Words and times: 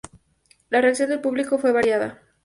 La 0.71 0.81
reacción 0.81 1.09
del 1.11 1.21
público 1.21 1.59
fue 1.59 1.71
variada. 1.71 2.19